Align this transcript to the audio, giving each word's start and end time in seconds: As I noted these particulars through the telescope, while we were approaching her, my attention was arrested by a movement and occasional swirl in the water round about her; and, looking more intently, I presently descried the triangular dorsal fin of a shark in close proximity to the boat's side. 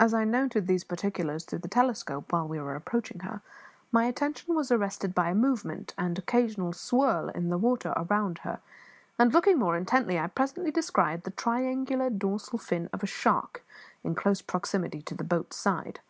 As 0.00 0.14
I 0.14 0.24
noted 0.24 0.66
these 0.66 0.82
particulars 0.82 1.44
through 1.44 1.58
the 1.58 1.68
telescope, 1.68 2.32
while 2.32 2.48
we 2.48 2.58
were 2.58 2.74
approaching 2.74 3.18
her, 3.20 3.42
my 3.92 4.06
attention 4.06 4.54
was 4.54 4.72
arrested 4.72 5.14
by 5.14 5.28
a 5.28 5.34
movement 5.34 5.92
and 5.98 6.18
occasional 6.18 6.72
swirl 6.72 7.28
in 7.28 7.50
the 7.50 7.58
water 7.58 7.90
round 8.08 8.38
about 8.38 8.38
her; 8.46 8.60
and, 9.18 9.34
looking 9.34 9.58
more 9.58 9.76
intently, 9.76 10.18
I 10.18 10.28
presently 10.28 10.70
descried 10.70 11.24
the 11.24 11.32
triangular 11.32 12.08
dorsal 12.08 12.58
fin 12.58 12.88
of 12.94 13.02
a 13.02 13.06
shark 13.06 13.62
in 14.02 14.14
close 14.14 14.40
proximity 14.40 15.02
to 15.02 15.14
the 15.14 15.22
boat's 15.22 15.58
side. 15.58 16.00